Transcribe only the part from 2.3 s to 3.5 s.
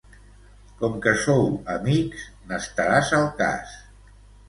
n'estaràs al